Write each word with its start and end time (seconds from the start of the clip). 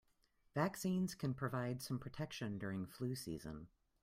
Vaccines 0.55 1.13
can 1.13 1.35
provide 1.35 1.79
some 1.83 1.99
protection 1.99 2.57
during 2.57 2.87
flu 2.87 3.13
season. 3.13 3.67